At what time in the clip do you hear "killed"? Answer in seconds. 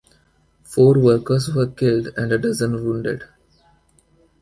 1.67-2.07